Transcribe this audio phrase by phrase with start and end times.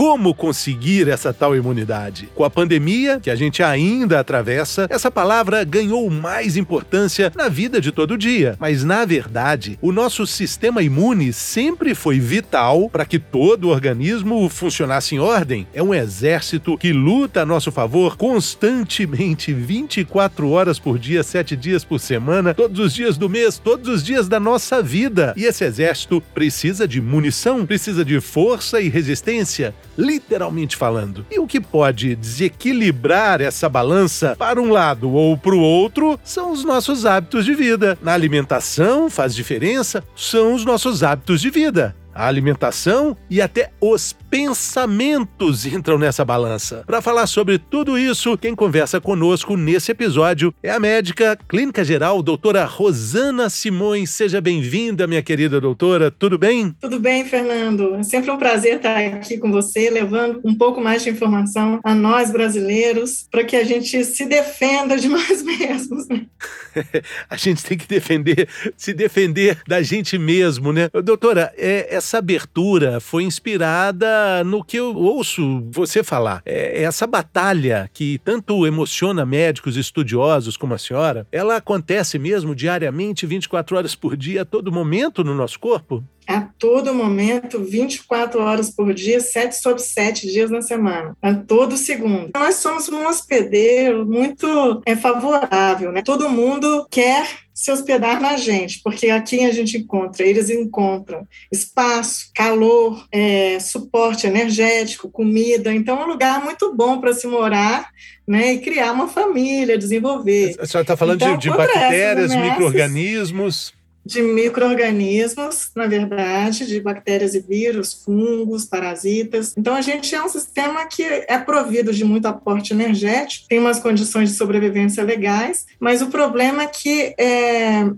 [0.00, 2.30] como conseguir essa tal imunidade?
[2.34, 7.82] Com a pandemia, que a gente ainda atravessa, essa palavra ganhou mais importância na vida
[7.82, 8.56] de todo dia.
[8.58, 14.48] Mas, na verdade, o nosso sistema imune sempre foi vital para que todo o organismo
[14.48, 15.66] funcionasse em ordem.
[15.74, 21.84] É um exército que luta a nosso favor constantemente, 24 horas por dia, 7 dias
[21.84, 25.34] por semana, todos os dias do mês, todos os dias da nossa vida.
[25.36, 31.26] E esse exército precisa de munição, precisa de força e resistência literalmente falando.
[31.30, 36.52] E o que pode desequilibrar essa balança para um lado ou para o outro são
[36.52, 37.98] os nossos hábitos de vida.
[38.02, 44.12] Na alimentação faz diferença, são os nossos hábitos de vida a alimentação e até os
[44.30, 46.84] pensamentos entram nessa balança.
[46.86, 52.22] Para falar sobre tudo isso, quem conversa conosco nesse episódio é a médica clínica geral,
[52.22, 54.10] doutora Rosana Simões.
[54.10, 56.10] Seja bem-vinda, minha querida doutora.
[56.10, 56.76] Tudo bem?
[56.78, 57.94] Tudo bem, Fernando.
[57.94, 61.94] É sempre um prazer estar aqui com você, levando um pouco mais de informação a
[61.94, 66.06] nós brasileiros, para que a gente se defenda de nós mesmos.
[66.06, 66.26] Né?
[67.30, 70.88] a gente tem que defender, se defender da gente mesmo, né?
[71.02, 76.42] Doutora, é, essa abertura foi inspirada no que eu ouço você falar.
[76.44, 83.26] É, essa batalha que tanto emociona médicos estudiosos como a senhora, ela acontece mesmo diariamente,
[83.26, 86.04] 24 horas por dia, a todo momento no nosso corpo?
[86.30, 91.76] A todo momento, 24 horas por dia, 7 sobre 7 dias na semana, a todo
[91.76, 92.30] segundo.
[92.32, 96.02] Nós somos um hospedeiro muito é, favorável, né?
[96.02, 102.30] Todo mundo quer se hospedar na gente, porque aqui a gente encontra, eles encontram espaço,
[102.32, 107.90] calor, é, suporte energético, comida, então é um lugar muito bom para se morar,
[108.26, 110.54] né, e criar uma família, desenvolver.
[110.60, 113.74] A senhora está falando então, de, de bactérias, micro-organismos?
[114.10, 119.54] De micro-organismos, na verdade, de bactérias e vírus, fungos, parasitas.
[119.56, 123.78] Então, a gente é um sistema que é provido de muito aporte energético, tem umas
[123.78, 127.88] condições de sobrevivência legais, mas o problema é que é,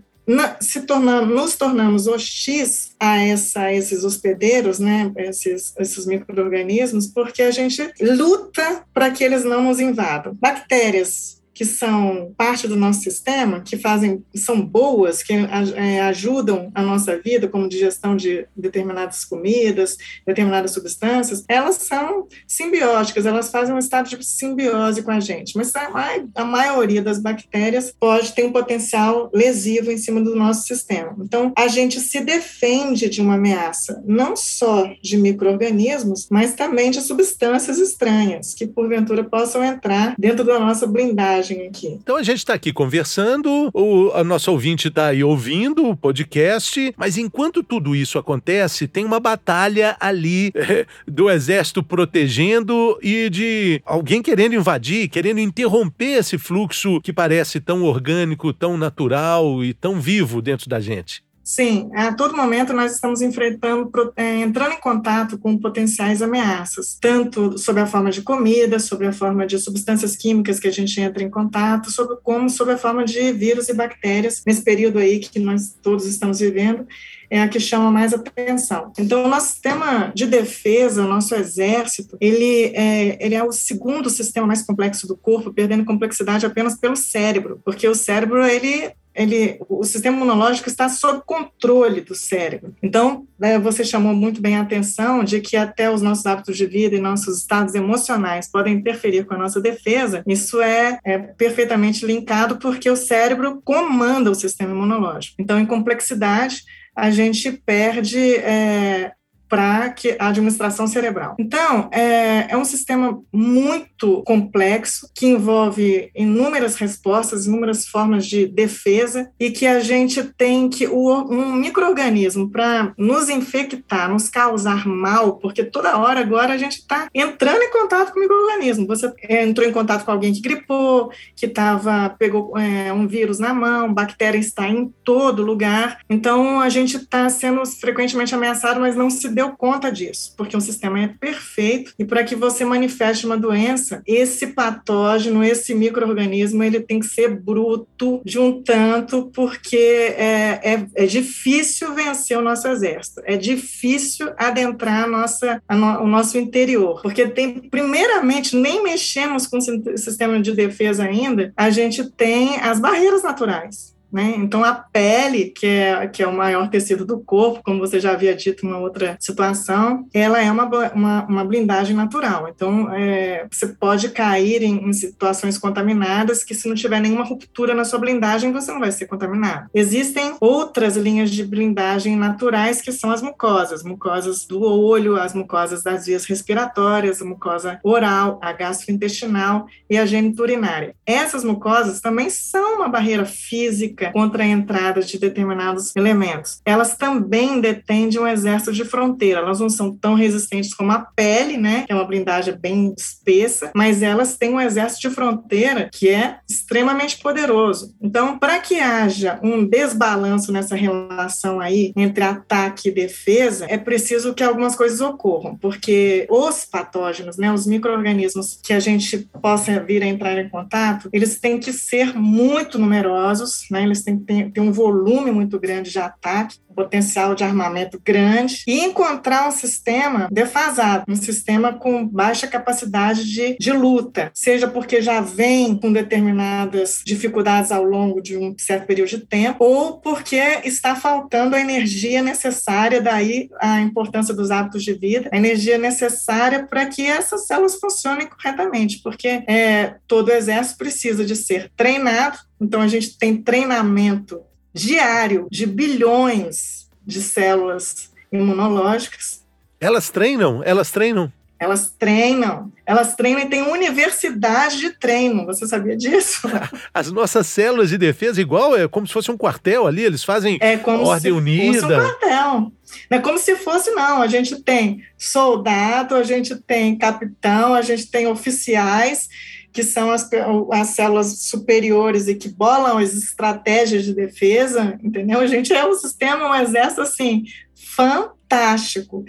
[0.60, 7.50] se tornando, nos tornamos hostis a, essa, esses hospedeiros, né, esses, esses micro-organismos, porque a
[7.50, 10.36] gente luta para que eles não nos invadam.
[10.38, 16.82] Bactérias que são parte do nosso sistema, que fazem, são boas, que é, ajudam a
[16.82, 19.96] nossa vida, como digestão de determinadas comidas,
[20.26, 25.56] determinadas substâncias, elas são simbióticas, elas fazem um estado de simbiose com a gente.
[25.56, 25.90] Mas a,
[26.34, 31.14] a maioria das bactérias pode ter um potencial lesivo em cima do nosso sistema.
[31.20, 37.00] Então, a gente se defende de uma ameaça, não só de micro-organismos, mas também de
[37.00, 41.98] substâncias estranhas, que porventura possam entrar dentro da nossa blindagem aqui.
[42.02, 46.94] Então a gente está aqui conversando, o a nosso ouvinte está aí ouvindo o podcast,
[46.96, 53.82] mas enquanto tudo isso acontece, tem uma batalha ali é, do exército protegendo e de
[53.84, 60.00] alguém querendo invadir, querendo interromper esse fluxo que parece tão orgânico, tão natural e tão
[60.00, 61.22] vivo dentro da gente.
[61.44, 67.58] Sim, a todo momento nós estamos enfrentando, é, entrando em contato com potenciais ameaças, tanto
[67.58, 71.20] sob a forma de comida, sob a forma de substâncias químicas que a gente entra
[71.20, 75.40] em contato, sobre, como sob a forma de vírus e bactérias, nesse período aí que
[75.40, 76.86] nós todos estamos vivendo,
[77.28, 78.92] é a que chama mais atenção.
[78.96, 84.10] Então, o nosso sistema de defesa, o nosso exército, ele é, ele é o segundo
[84.10, 89.58] sistema mais complexo do corpo, perdendo complexidade apenas pelo cérebro, porque o cérebro, ele ele,
[89.68, 92.74] o sistema imunológico está sob controle do cérebro.
[92.82, 96.66] Então, né, você chamou muito bem a atenção de que até os nossos hábitos de
[96.66, 100.22] vida e nossos estados emocionais podem interferir com a nossa defesa.
[100.26, 105.36] Isso é, é perfeitamente linkado porque o cérebro comanda o sistema imunológico.
[105.38, 106.62] Então, em complexidade,
[106.94, 109.12] a gente perde é,
[109.52, 111.36] para a administração cerebral.
[111.38, 119.30] Então, é, é, um sistema muito complexo que envolve inúmeras respostas, inúmeras formas de defesa
[119.38, 125.62] e que a gente tem que um microorganismo para nos infectar, nos causar mal, porque
[125.62, 128.86] toda hora agora a gente está entrando em contato com o microorganismo.
[128.86, 133.52] Você entrou em contato com alguém que gripou, que tava pegou é, um vírus na
[133.52, 135.98] mão, bactéria está em todo lugar.
[136.08, 140.56] Então, a gente está sendo frequentemente ameaçado, mas não se deu deu conta disso, porque
[140.56, 146.62] um sistema é perfeito e para que você manifeste uma doença, esse patógeno, esse microorganismo,
[146.62, 152.42] ele tem que ser bruto de um tanto, porque é, é, é difícil vencer o
[152.42, 158.54] nosso exército, é difícil adentrar a nossa, a no, o nosso interior, porque tem, primeiramente,
[158.56, 163.91] nem mexemos com o sistema de defesa ainda, a gente tem as barreiras naturais.
[164.12, 164.34] Né?
[164.36, 168.12] Então, a pele, que é, que é o maior tecido do corpo, como você já
[168.12, 172.46] havia dito uma outra situação, ela é uma, uma, uma blindagem natural.
[172.46, 177.74] Então, é, você pode cair em, em, situações contaminadas que, se não tiver nenhuma ruptura
[177.74, 179.70] na sua blindagem, você não vai ser contaminado.
[179.72, 185.82] Existem outras linhas de blindagem naturais, que são as mucosas, mucosas do olho, as mucosas
[185.82, 190.94] das vias respiratórias, a mucosa oral, a gastrointestinal e a geniturinária.
[191.06, 196.60] Essas mucosas também são uma barreira física contra a entrada de determinados elementos.
[196.64, 199.40] Elas também detêm um exército de fronteira.
[199.40, 203.70] Elas não são tão resistentes como a pele, né, que é uma blindagem bem espessa,
[203.74, 207.94] mas elas têm um exército de fronteira que é extremamente poderoso.
[208.00, 214.34] Então, para que haja um desbalanço nessa relação aí entre ataque e defesa, é preciso
[214.34, 220.02] que algumas coisas ocorram, porque os patógenos, né, os micro-organismos que a gente possa vir
[220.02, 223.82] a entrar em contato, eles têm que ser muito numerosos, né,
[224.18, 229.50] que ter um volume muito grande de ataque, potencial de armamento grande, e encontrar um
[229.50, 235.92] sistema defasado, um sistema com baixa capacidade de, de luta, seja porque já vem com
[235.92, 241.60] determinadas dificuldades ao longo de um certo período de tempo, ou porque está faltando a
[241.60, 247.46] energia necessária, daí a importância dos hábitos de vida, a energia necessária para que essas
[247.46, 253.36] células funcionem corretamente, porque é, todo exército precisa de ser treinado então, a gente tem
[253.36, 254.40] treinamento
[254.72, 259.42] diário de bilhões de células imunológicas.
[259.80, 260.62] Elas treinam?
[260.64, 261.32] Elas treinam?
[261.58, 265.46] Elas treinam, elas treinam e tem universidade de treino.
[265.46, 266.48] Você sabia disso?
[266.92, 270.58] As nossas células de defesa, igual, é como se fosse um quartel ali, eles fazem
[270.60, 271.80] é como ordem se unida.
[271.80, 272.72] Fosse um quartel.
[273.08, 274.20] Não é como se fosse, não.
[274.20, 279.28] A gente tem soldado, a gente tem capitão, a gente tem oficiais
[279.72, 280.28] que são as,
[280.72, 285.40] as células superiores e que bolam as estratégias de defesa, entendeu?
[285.40, 289.24] A gente é um sistema, um exército, assim, fantástico.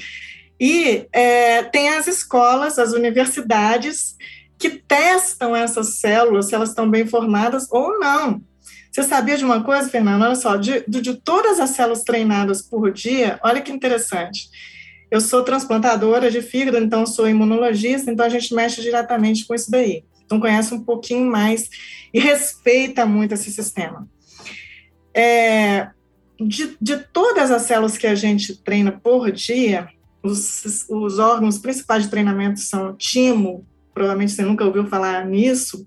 [0.60, 4.16] E é, tem as escolas, as universidades,
[4.58, 8.42] que testam essas células, se elas estão bem formadas ou não.
[8.92, 10.22] Você sabia de uma coisa, Fernando?
[10.22, 14.50] Olha só, de, de todas as células treinadas por dia, olha que interessante.
[15.10, 19.72] Eu sou transplantadora de fígado, então sou imunologista, então a gente mexe diretamente com isso
[19.72, 20.04] daí.
[20.26, 21.70] Então, conhece um pouquinho mais
[22.14, 24.08] e respeita muito esse sistema.
[25.14, 25.90] É,
[26.40, 29.88] de, de todas as células que a gente treina por dia,
[30.24, 35.86] os, os órgãos principais de treinamento são timo, provavelmente você nunca ouviu falar nisso,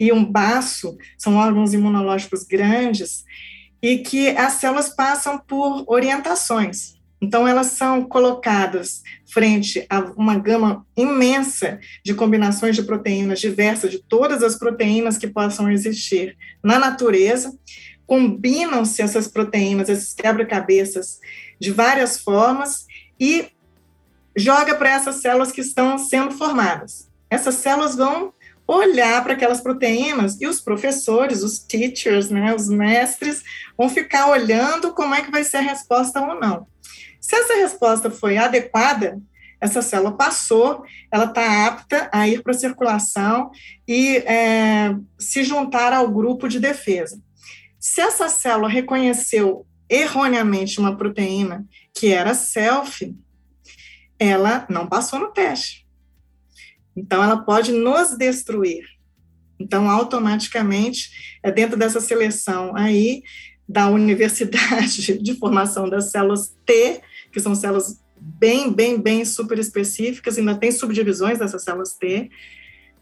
[0.00, 3.24] e um baço, são órgãos imunológicos grandes,
[3.82, 6.97] e que as células passam por orientações.
[7.20, 13.98] Então, elas são colocadas frente a uma gama imensa de combinações de proteínas diversas, de
[14.02, 17.52] todas as proteínas que possam existir na natureza.
[18.06, 21.18] Combinam-se essas proteínas, esses quebra-cabeças,
[21.60, 22.86] de várias formas
[23.18, 23.48] e
[24.36, 27.08] joga para essas células que estão sendo formadas.
[27.28, 28.32] Essas células vão
[28.66, 33.42] olhar para aquelas proteínas e os professores, os teachers, né, os mestres,
[33.76, 36.66] vão ficar olhando como é que vai ser a resposta ou não.
[37.28, 39.20] Se essa resposta foi adequada,
[39.60, 40.82] essa célula passou,
[41.12, 43.50] ela está apta a ir para a circulação
[43.86, 47.20] e é, se juntar ao grupo de defesa.
[47.78, 53.14] Se essa célula reconheceu erroneamente uma proteína que era self,
[54.18, 55.86] ela não passou no teste.
[56.96, 58.86] Então, ela pode nos destruir.
[59.60, 63.22] Então, automaticamente, é dentro dessa seleção aí
[63.68, 70.38] da Universidade de Formação das Células T, que são células bem, bem, bem super específicas,
[70.38, 72.30] ainda tem subdivisões dessas células T,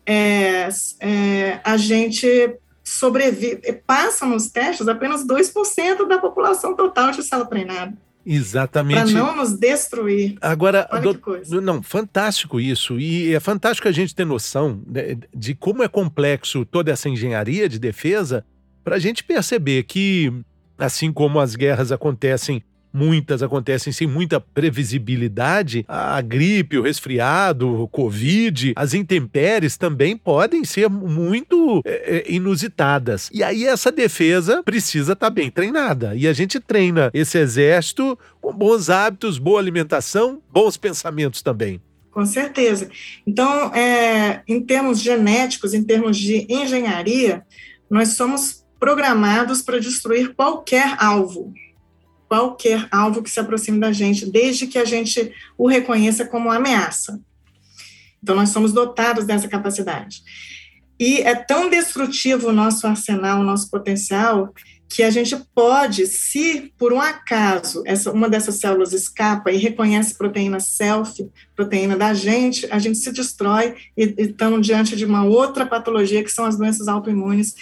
[0.04, 0.68] é,
[1.00, 2.28] é, a gente
[2.84, 7.96] sobrevive, passa nos testes apenas 2% da população total de célula treinada.
[8.24, 9.12] Exatamente.
[9.12, 10.36] Para não nos destruir.
[10.40, 11.60] Agora, Olha do, que coisa.
[11.60, 12.98] não, fantástico isso.
[12.98, 17.68] E é fantástico a gente ter noção de, de como é complexo toda essa engenharia
[17.68, 18.44] de defesa,
[18.82, 20.32] para a gente perceber que,
[20.76, 22.64] assim como as guerras acontecem
[22.96, 30.64] muitas acontecem sem muita previsibilidade, a gripe, o resfriado, o covid, as intempéries também podem
[30.64, 33.28] ser muito é, é inusitadas.
[33.32, 36.14] E aí essa defesa precisa estar tá bem treinada.
[36.14, 41.80] E a gente treina esse exército com bons hábitos, boa alimentação, bons pensamentos também.
[42.10, 42.88] Com certeza.
[43.26, 47.44] Então, é, em termos genéticos, em termos de engenharia,
[47.90, 51.52] nós somos programados para destruir qualquer alvo,
[52.28, 57.20] qualquer alvo que se aproxime da gente, desde que a gente o reconheça como ameaça.
[58.22, 60.22] Então, nós somos dotados dessa capacidade.
[60.98, 64.52] E é tão destrutivo o nosso arsenal, o nosso potencial,
[64.88, 70.16] que a gente pode, se por um acaso essa, uma dessas células escapa e reconhece
[70.16, 75.66] proteína self, proteína da gente, a gente se destrói e, estamos diante de uma outra
[75.66, 77.54] patologia que são as doenças autoimunes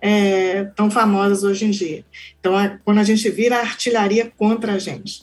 [0.00, 2.04] é, tão famosas hoje em dia.
[2.40, 5.22] Então, é quando a gente vira artilharia contra a gente.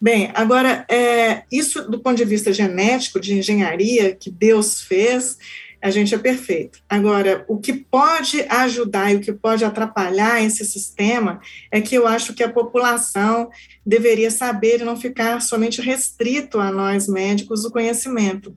[0.00, 5.38] Bem, agora, é, isso do ponto de vista genético, de engenharia que Deus fez,
[5.82, 6.78] a gente é perfeito.
[6.88, 11.40] Agora, o que pode ajudar e o que pode atrapalhar esse sistema
[11.72, 13.50] é que eu acho que a população
[13.84, 18.56] deveria saber e não ficar somente restrito a nós médicos o conhecimento.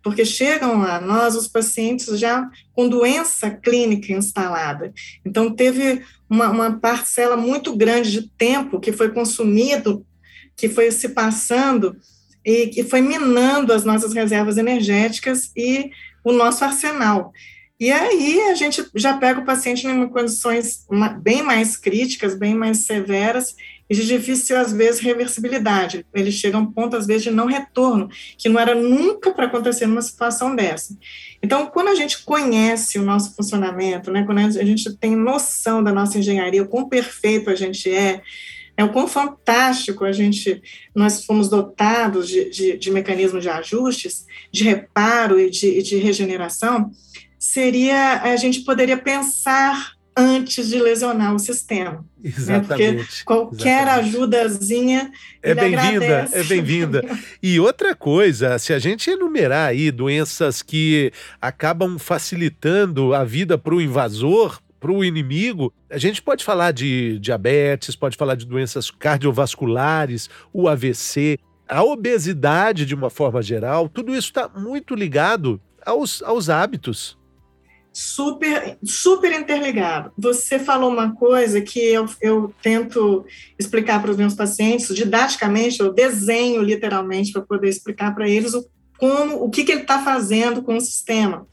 [0.00, 4.94] Porque chegam a nós os pacientes já com doença clínica instalada.
[5.26, 10.06] Então, teve uma, uma parcela muito grande de tempo que foi consumido,
[10.56, 11.96] que foi se passando
[12.44, 15.90] e que foi minando as nossas reservas energéticas e
[16.24, 17.32] o nosso arsenal.
[17.78, 20.86] E aí a gente já pega o paciente em condições
[21.22, 23.56] bem mais críticas, bem mais severas
[23.90, 26.06] e de difícil, às vezes, reversibilidade.
[26.14, 28.08] Ele chega a um ponto, às vezes, de não retorno,
[28.38, 30.96] que não era nunca para acontecer numa situação dessa.
[31.42, 35.90] Então, quando a gente conhece o nosso funcionamento, né, quando a gente tem noção da
[35.90, 38.22] nossa engenharia, o quão perfeito a gente é,
[38.80, 40.62] é o quão fantástico a gente,
[40.94, 46.90] nós fomos dotados de, de, de mecanismos de ajustes, de reparo e de, de regeneração,
[47.38, 52.04] seria, a gente poderia pensar antes de lesionar o sistema.
[52.24, 52.96] Exatamente.
[52.96, 52.98] Né?
[52.98, 54.16] Porque qualquer exatamente.
[54.16, 57.18] ajudazinha é bem-vinda, é bem-vinda.
[57.42, 63.74] E outra coisa, se a gente enumerar aí doenças que acabam facilitando a vida para
[63.74, 68.90] o invasor, para o inimigo, a gente pode falar de diabetes, pode falar de doenças
[68.90, 76.22] cardiovasculares, o AVC, a obesidade de uma forma geral, tudo isso está muito ligado aos,
[76.22, 77.18] aos hábitos.
[77.92, 80.12] Super, super interligado.
[80.16, 83.24] Você falou uma coisa que eu, eu tento
[83.58, 88.64] explicar para os meus pacientes, didaticamente, eu desenho literalmente para poder explicar para eles o,
[88.96, 91.46] como, o que, que ele está fazendo com o sistema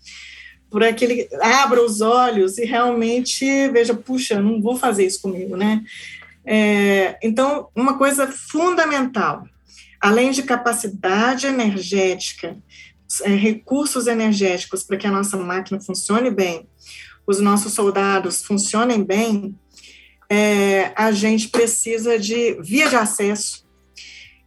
[0.70, 5.56] para que ele abra os olhos e realmente veja, puxa, não vou fazer isso comigo,
[5.56, 5.84] né?
[6.46, 9.46] É, então, uma coisa fundamental,
[10.00, 12.58] além de capacidade energética,
[13.24, 16.68] é, recursos energéticos para que a nossa máquina funcione bem,
[17.26, 19.56] os nossos soldados funcionem bem,
[20.30, 23.66] é, a gente precisa de via de acesso.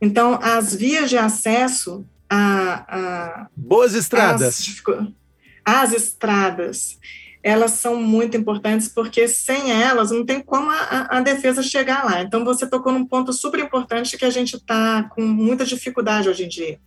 [0.01, 4.61] Então, as vias de acesso a, a boas estradas.
[4.61, 4.83] As,
[5.65, 6.99] as estradas,
[7.43, 12.23] elas são muito importantes porque sem elas não tem como a, a defesa chegar lá.
[12.23, 16.45] Então você tocou num ponto super importante que a gente está com muita dificuldade hoje
[16.45, 16.79] em dia.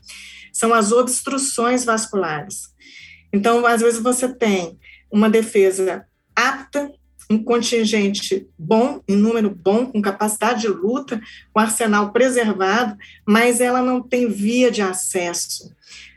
[0.51, 2.73] São as obstruções vasculares.
[3.33, 4.77] Então, às vezes você tem
[5.11, 6.91] uma defesa apta,
[7.29, 11.19] um contingente bom, em número bom, com capacidade de luta,
[11.51, 15.73] com arsenal preservado, mas ela não tem via de acesso.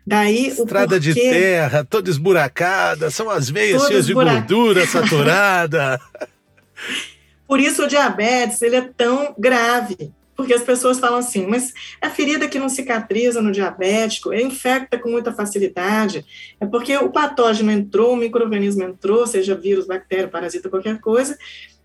[0.06, 6.00] Daí Estrada de terra, toda esburacada, são as veias cheias de gordura saturada.
[7.48, 12.10] Por isso o diabetes ele é tão grave, porque as pessoas falam assim, mas a
[12.10, 16.24] ferida que não cicatriza no diabético, é infecta com muita facilidade,
[16.60, 21.36] é porque o patógeno entrou, o microorganismo entrou, seja vírus, bactéria, parasita, qualquer coisa,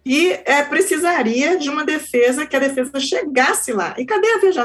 [0.03, 3.93] e é, precisaria de uma defesa que a defesa chegasse lá.
[3.97, 4.59] E cadê a via de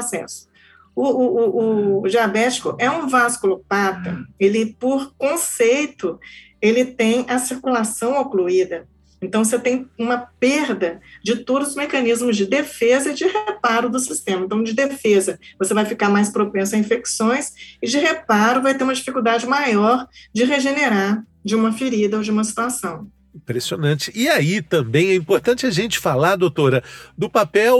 [0.97, 1.17] acesso?
[1.17, 6.19] O, o, o, diabético é um vasculopata, ele, por conceito,
[6.61, 8.87] ele tem a circulação ocluída.
[9.21, 13.99] Então, você tem uma perda de todos os mecanismos de defesa e de reparo do
[13.99, 14.45] sistema.
[14.45, 17.51] Então, de defesa, você vai ficar mais propenso a infecções,
[17.81, 22.29] e de reparo, vai ter uma dificuldade maior de regenerar de uma ferida ou de
[22.29, 23.09] uma situação.
[23.33, 24.11] Impressionante.
[24.15, 26.83] E aí também é importante a gente falar, doutora,
[27.17, 27.77] do papel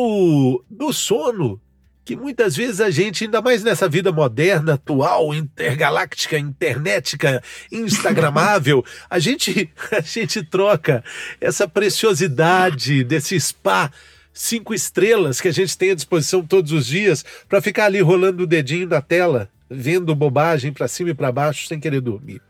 [0.69, 1.59] do sono
[2.07, 9.19] que muitas vezes a gente, ainda mais nessa vida moderna, atual, intergaláctica, internetica, instagramável, a
[9.19, 11.03] gente, a gente troca
[11.41, 13.91] essa preciosidade desse spa
[14.33, 18.43] cinco estrelas que a gente tem à disposição todos os dias para ficar ali rolando
[18.43, 22.41] o dedinho na tela, vendo bobagem para cima e para baixo sem querer dormir?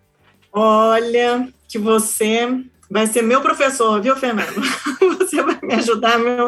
[0.54, 2.48] Olha, que você
[2.92, 4.62] vai ser meu professor, viu, Fernando?
[5.18, 6.48] Você vai me ajudar, meu,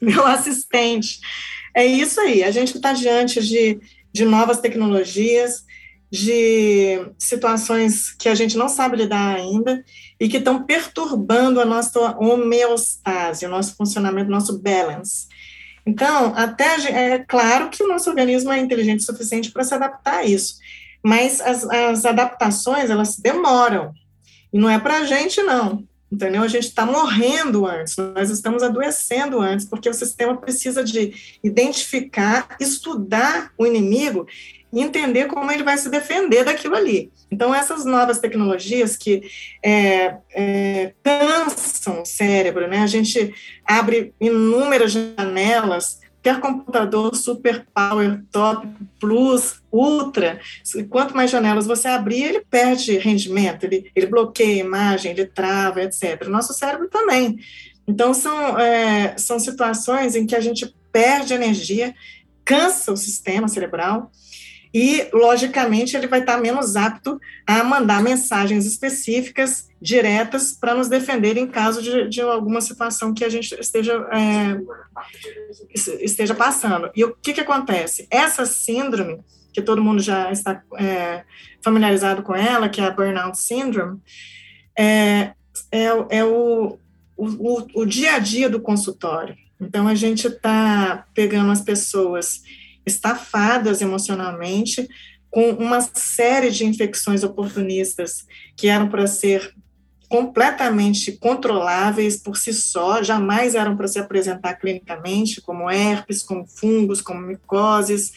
[0.00, 1.20] meu assistente.
[1.76, 3.78] É isso aí, a gente está diante de,
[4.10, 5.62] de novas tecnologias,
[6.10, 9.84] de situações que a gente não sabe lidar ainda
[10.18, 15.26] e que estão perturbando a nossa homeostase, o nosso funcionamento, o nosso balance.
[15.84, 20.20] Então, até é claro que o nosso organismo é inteligente o suficiente para se adaptar
[20.20, 20.54] a isso,
[21.04, 23.92] mas as, as adaptações elas demoram.
[24.50, 26.42] E não é para a gente não, entendeu?
[26.42, 32.56] A gente está morrendo antes, nós estamos adoecendo antes, porque o sistema precisa de identificar,
[32.60, 34.26] estudar o inimigo
[34.72, 37.10] e entender como ele vai se defender daquilo ali.
[37.30, 39.22] Então, essas novas tecnologias que
[39.62, 42.78] é, é, cansam o cérebro, né?
[42.78, 43.34] A gente
[43.64, 48.66] abre inúmeras janelas, ter computador super power, top,
[48.98, 50.40] plus, ultra,
[50.90, 55.84] quanto mais janelas você abrir, ele perde rendimento, ele, ele bloqueia a imagem, ele trava,
[55.84, 56.26] etc.
[56.26, 57.38] Nosso cérebro também.
[57.86, 61.94] Então, são, é, são situações em que a gente perde energia,
[62.44, 64.10] cansa o sistema cerebral,
[64.78, 71.38] e, logicamente, ele vai estar menos apto a mandar mensagens específicas, diretas, para nos defender
[71.38, 74.60] em caso de, de, alguma situação que a gente esteja, é,
[76.02, 76.90] esteja passando.
[76.94, 78.06] E o que, que acontece?
[78.10, 81.24] Essa síndrome, que todo mundo já está é,
[81.64, 83.98] familiarizado com ela, que é a Burnout Syndrome,
[84.78, 85.32] é,
[85.72, 86.78] é, é o,
[87.16, 89.34] o, o dia a dia do consultório.
[89.58, 92.42] Então, a gente está pegando as pessoas
[92.86, 94.88] estafadas emocionalmente,
[95.30, 98.24] com uma série de infecções oportunistas
[98.56, 99.52] que eram para ser
[100.08, 107.00] completamente controláveis por si só, jamais eram para se apresentar clinicamente, como herpes, como fungos,
[107.00, 108.12] como micoses,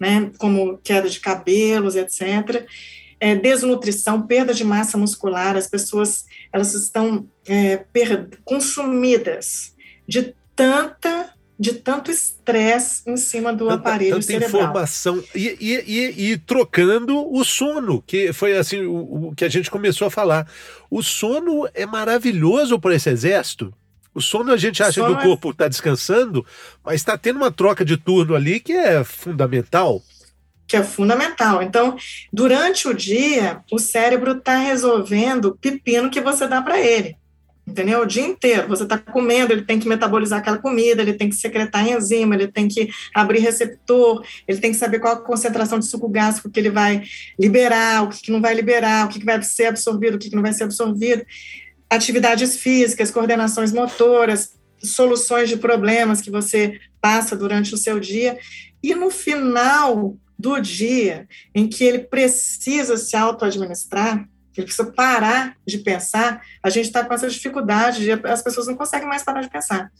[0.00, 2.66] né, como queda de cabelos, etc.
[3.20, 7.84] É, desnutrição, perda de massa muscular, as pessoas elas estão é,
[8.44, 9.74] consumidas
[10.08, 14.62] de tanta de tanto estresse em cima do tanta, aparelho tanta cerebral.
[14.62, 19.48] informação e, e, e, e, trocando o sono, que foi assim o, o, que a
[19.48, 20.46] gente começou a falar.
[20.90, 23.72] O sono é maravilhoso para esse exército.
[24.14, 25.68] O sono a gente acha que o é corpo está é...
[25.68, 26.44] descansando,
[26.84, 30.02] mas está tendo uma troca de turno ali que é fundamental.
[30.66, 31.62] Que é fundamental.
[31.62, 31.96] Então,
[32.32, 37.16] durante o dia, o cérebro está resolvendo o pepino que você dá para ele
[37.66, 38.00] entendeu?
[38.00, 38.68] O dia inteiro.
[38.68, 42.48] Você está comendo, ele tem que metabolizar aquela comida, ele tem que secretar enzima, ele
[42.48, 46.60] tem que abrir receptor, ele tem que saber qual a concentração de suco gástrico que
[46.60, 47.02] ele vai
[47.38, 50.30] liberar, o que, que não vai liberar, o que, que vai ser absorvido, o que,
[50.30, 51.26] que não vai ser absorvido.
[51.90, 58.38] Atividades físicas, coordenações motoras, soluções de problemas que você passa durante o seu dia.
[58.82, 64.28] E no final do dia, em que ele precisa se auto-administrar,
[64.60, 68.74] ele precisa parar de pensar, a gente está com essa dificuldade, de, as pessoas não
[68.74, 69.90] conseguem mais parar de pensar.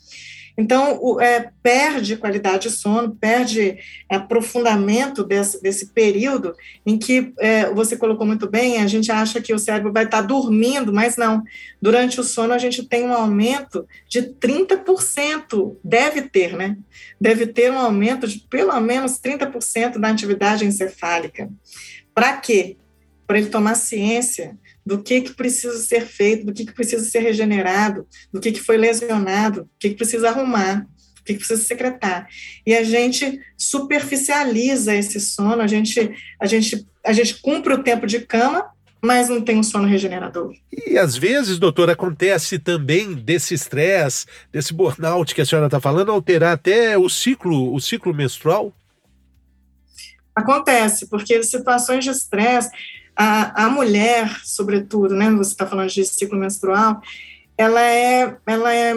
[0.59, 7.71] Então, o, é, perde qualidade de sono, perde aprofundamento desse, desse período em que é,
[7.71, 11.16] você colocou muito bem, a gente acha que o cérebro vai estar tá dormindo, mas
[11.16, 11.42] não.
[11.81, 16.79] Durante o sono, a gente tem um aumento de 30%, deve ter, né?
[17.21, 21.51] Deve ter um aumento de pelo menos 30% da atividade encefálica.
[22.14, 22.79] Para quê?
[23.26, 27.18] Para ele tomar ciência do que, que precisa ser feito, do que, que precisa ser
[27.18, 30.80] regenerado, do que, que foi lesionado, do que, que precisa arrumar,
[31.16, 32.28] do que, que precisa secretar.
[32.64, 38.06] E a gente superficializa esse sono, a gente, a gente, a gente cumpre o tempo
[38.06, 38.70] de cama,
[39.02, 40.54] mas não tem um sono regenerador.
[40.86, 46.12] E às vezes, doutor, acontece também desse estresse, desse burnout que a senhora está falando,
[46.12, 48.72] alterar até o ciclo, o ciclo menstrual?
[50.34, 52.68] Acontece, porque situações de estresse,
[53.16, 57.00] a, a mulher, sobretudo, né, você está falando de ciclo menstrual,
[57.57, 58.94] ela é, ela é,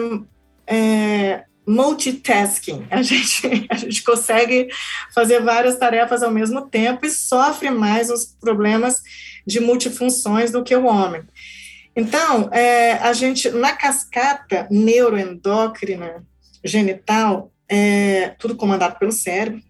[0.66, 2.86] é multitasking.
[2.90, 4.68] A gente, a gente consegue
[5.14, 9.02] fazer várias tarefas ao mesmo tempo e sofre mais os problemas
[9.46, 11.22] de multifunções do que o homem.
[11.96, 16.24] Então, é, a gente, na cascata neuroendócrina
[16.62, 19.62] genital, é, tudo comandado pelo cérebro,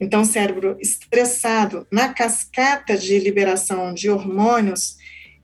[0.00, 4.96] então, o cérebro estressado, na cascata de liberação de hormônios,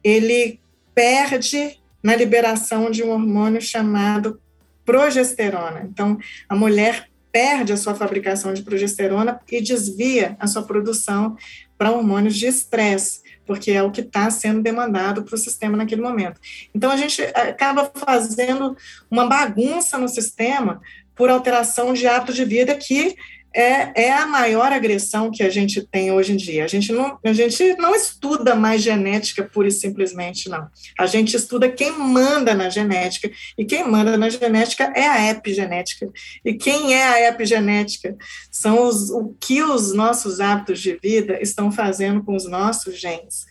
[0.04, 0.60] ele
[0.94, 4.40] perde na liberação de um hormônio chamado
[4.84, 5.88] progesterona.
[5.90, 11.36] Então, a mulher perde a sua fabricação de progesterona e desvia a sua produção
[11.78, 16.02] para hormônios de estresse, porque é o que está sendo demandado para o sistema naquele
[16.02, 16.38] momento.
[16.74, 18.76] Então, a gente acaba fazendo
[19.10, 20.82] uma bagunça no sistema
[21.14, 23.16] por alteração de hábito de vida que
[23.54, 26.64] é, é a maior agressão que a gente tem hoje em dia.
[26.64, 30.68] A gente, não, a gente não estuda mais genética pura e simplesmente, não.
[30.98, 36.08] A gente estuda quem manda na genética, e quem manda na genética é a epigenética.
[36.44, 38.16] E quem é a epigenética?
[38.50, 43.46] São os, o que os nossos hábitos de vida estão fazendo com os nossos genes.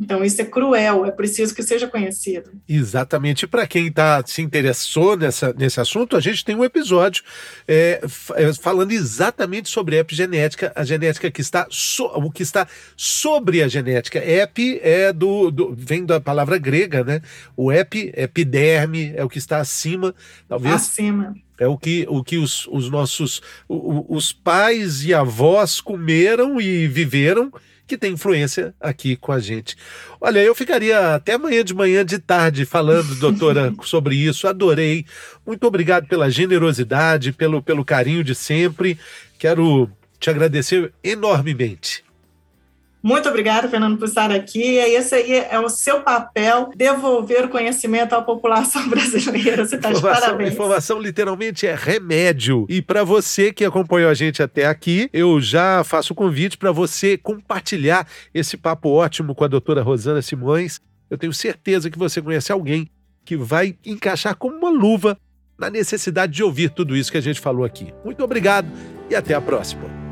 [0.00, 2.50] Então, isso é cruel, é preciso que seja conhecido.
[2.68, 3.46] Exatamente.
[3.46, 7.22] Para quem tá, se interessou nessa, nesse assunto, a gente tem um episódio
[7.66, 8.00] é,
[8.34, 13.68] é falando exatamente sobre epigenética, a genética que está, so, o que está sobre a
[13.68, 14.18] genética.
[14.18, 17.20] Epi é do, do, vem da palavra grega, né?
[17.56, 20.14] O epi, epiderme, é o que está acima.
[20.48, 20.74] Talvez.
[20.74, 21.34] Acima.
[21.58, 27.52] É o que, o que os, os nossos os pais e avós comeram e viveram
[27.86, 29.76] que tem influência aqui com a gente.
[30.20, 34.48] Olha, eu ficaria até amanhã de manhã de tarde falando, doutora, sobre isso.
[34.48, 35.04] Adorei.
[35.46, 38.98] Muito obrigado pela generosidade, pelo, pelo carinho de sempre.
[39.38, 42.04] Quero te agradecer enormemente.
[43.04, 44.62] Muito obrigada, Fernando, por estar aqui.
[44.62, 49.66] E esse aí é o seu papel, devolver o conhecimento à população brasileira.
[49.66, 50.54] Você está de parabéns.
[50.54, 52.64] Informação literalmente é remédio.
[52.66, 56.72] E para você que acompanhou a gente até aqui, eu já faço o convite para
[56.72, 60.80] você compartilhar esse papo ótimo com a doutora Rosana Simões.
[61.10, 62.88] Eu tenho certeza que você conhece alguém
[63.22, 65.18] que vai encaixar como uma luva
[65.58, 67.92] na necessidade de ouvir tudo isso que a gente falou aqui.
[68.02, 68.66] Muito obrigado
[69.10, 70.03] e até a próxima.